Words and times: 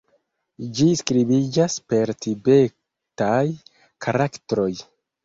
Ĝi 0.77 0.85
skribiĝas 1.01 1.75
per 1.93 2.11
tibetaj 2.25 3.43
karaktroj. 4.07 4.71